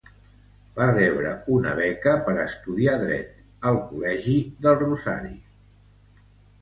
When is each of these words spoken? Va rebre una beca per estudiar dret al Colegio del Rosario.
Va 0.77 0.85
rebre 0.91 1.33
una 1.57 1.73
beca 1.81 2.15
per 2.29 2.33
estudiar 2.45 2.97
dret 3.03 3.71
al 3.73 3.79
Colegio 3.93 4.45
del 4.67 4.83
Rosario. 4.85 5.41